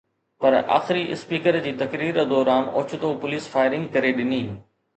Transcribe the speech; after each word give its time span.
پر 0.43 0.53
آخري 0.77 1.03
اسپيڪر 1.15 1.59
جي 1.67 1.75
تقرير 1.83 2.19
دوران 2.33 2.67
اوچتو 2.81 3.13
پوليس 3.21 3.49
فائرنگ 3.55 3.95
ڪري 3.95 4.17
ڏني 4.21 4.45